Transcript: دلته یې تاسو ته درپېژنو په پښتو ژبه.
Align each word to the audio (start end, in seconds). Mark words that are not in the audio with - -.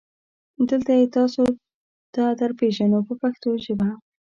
دلته 0.69 0.91
یې 0.99 1.05
تاسو 1.17 1.41
ته 2.13 2.23
درپېژنو 2.39 2.99
په 3.07 3.13
پښتو 3.21 3.49
ژبه. 3.63 3.89